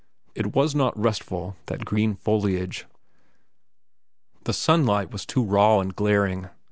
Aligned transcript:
It 0.33 0.55
was 0.55 0.73
not 0.73 0.99
restful, 0.99 1.57
that 1.67 1.85
green 1.85 2.15
foliage. 2.15 2.87
The 4.45 4.53
sunlight 4.53 5.11
was 5.11 5.27
too 5.27 5.43
raw 5.43 5.79
and 5.79 5.95
glaring. 5.95 6.49